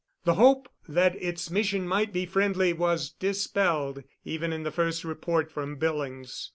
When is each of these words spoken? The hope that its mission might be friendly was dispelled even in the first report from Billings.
The 0.23 0.33
hope 0.33 0.67
that 0.89 1.15
its 1.21 1.51
mission 1.51 1.87
might 1.87 2.11
be 2.11 2.25
friendly 2.25 2.73
was 2.73 3.11
dispelled 3.11 4.03
even 4.25 4.51
in 4.51 4.63
the 4.63 4.71
first 4.71 5.03
report 5.03 5.51
from 5.51 5.75
Billings. 5.75 6.49